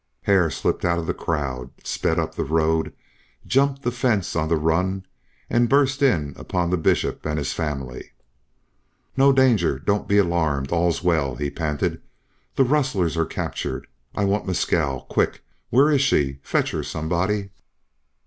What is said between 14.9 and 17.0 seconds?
Quick! Where is she? Fetch her,